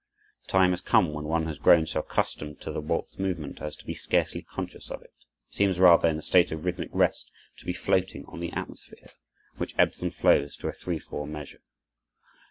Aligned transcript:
The 0.47 0.51
time 0.51 0.71
has 0.71 0.81
come 0.81 1.13
when 1.13 1.25
one 1.25 1.45
has 1.45 1.59
grown 1.59 1.85
so 1.85 1.99
accustomed 1.99 2.59
to 2.61 2.71
the 2.71 2.81
waltz 2.81 3.19
movement 3.19 3.61
as 3.61 3.75
to 3.75 3.85
be 3.85 3.93
scarcely 3.93 4.41
conscious 4.41 4.89
of 4.89 5.03
it, 5.03 5.13
seems 5.47 5.77
rather, 5.77 6.07
in 6.09 6.17
a 6.17 6.23
state 6.23 6.51
of 6.51 6.65
rhythmic 6.65 6.89
rest, 6.91 7.31
to 7.59 7.65
be 7.65 7.73
floating 7.73 8.25
on 8.25 8.39
the 8.39 8.51
atmosphere, 8.51 9.11
which 9.57 9.75
ebbs 9.77 10.01
and 10.01 10.11
flows 10.11 10.57
to 10.57 10.67
a 10.67 10.71
three 10.73 10.97
four 10.97 11.27
measure. 11.27 11.61